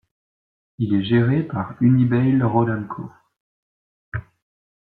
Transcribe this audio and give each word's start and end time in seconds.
Il 0.79 0.95
est 0.95 1.03
géré 1.03 1.43
par 1.43 1.75
Unibail-Rodamco. 1.79 3.11